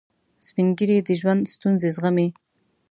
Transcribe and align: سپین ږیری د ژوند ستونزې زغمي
سپین 0.47 0.67
ږیری 0.77 0.97
د 1.07 1.09
ژوند 1.19 1.43
ستونزې 1.53 1.89
زغمي 1.95 2.27